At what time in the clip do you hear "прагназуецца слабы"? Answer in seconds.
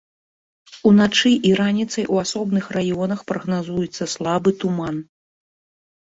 3.33-4.49